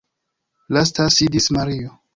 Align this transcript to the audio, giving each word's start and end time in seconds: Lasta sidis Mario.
Lasta 0.77 1.07
sidis 1.19 1.51
Mario. 1.59 1.95